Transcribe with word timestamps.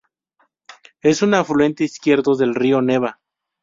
Es 1.03 1.21
un 1.21 1.35
afluente 1.35 1.83
izquierdo 1.83 2.35
del 2.35 2.55
río 2.55 2.81
Nevá. 2.81 3.19